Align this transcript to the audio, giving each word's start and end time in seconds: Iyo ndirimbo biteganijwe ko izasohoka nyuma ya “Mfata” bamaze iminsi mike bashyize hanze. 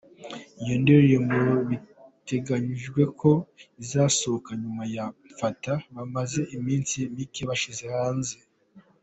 Iyo 0.61 0.75
ndirimbo 0.81 1.39
biteganijwe 1.69 3.01
ko 3.19 3.31
izasohoka 3.83 4.49
nyuma 4.61 4.83
ya 4.95 5.05
“Mfata” 5.31 5.73
bamaze 5.95 6.39
iminsi 6.57 6.97
mike 7.15 7.43
bashyize 7.49 7.85
hanze. 7.95 8.35